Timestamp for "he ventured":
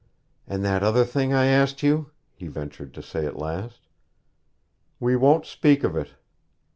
2.33-2.91